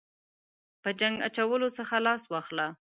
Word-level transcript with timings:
په 0.81 0.89
جنګ 0.99 1.15
اچولو 1.27 1.69
څخه 1.77 1.95
لاس 2.05 2.23
واخله. 2.27 2.67